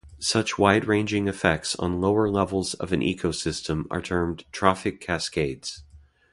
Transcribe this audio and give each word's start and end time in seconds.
Such 0.17 0.57
wide-ranging 0.57 1.27
effects 1.27 1.75
on 1.75 2.01
lower 2.01 2.27
levels 2.27 2.73
of 2.73 2.91
an 2.91 3.01
ecosystem 3.01 3.85
are 3.91 4.01
termed 4.01 4.45
trophic 4.51 4.99
cascades. 4.99 5.83